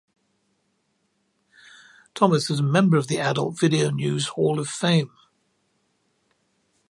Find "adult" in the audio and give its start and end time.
3.19-3.59